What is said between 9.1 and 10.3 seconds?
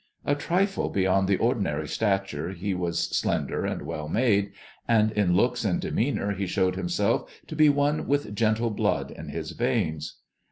in his veins.